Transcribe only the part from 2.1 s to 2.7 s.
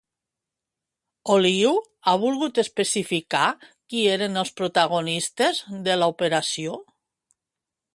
volgut